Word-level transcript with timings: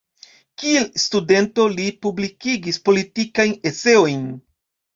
Kiel 0.61 0.87
studento 1.03 1.67
li 1.75 1.85
publikigis 2.07 2.81
politikajn 2.91 3.57
eseojn. 3.73 4.29